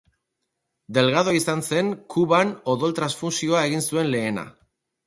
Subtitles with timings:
[0.97, 4.51] Delgado izan zen Kuban odol-transfusioa egin zuen lehena.